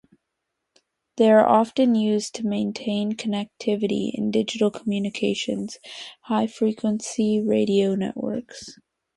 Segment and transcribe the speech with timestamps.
[1.17, 5.77] They are often used to maintain connectivity in digital communications
[6.23, 8.79] high frequency radio networks.